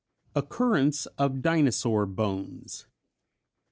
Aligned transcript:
_Occurrence 0.35 1.05
of 1.19 1.43
Dinosaur 1.43 2.07
Bones. 2.07 2.87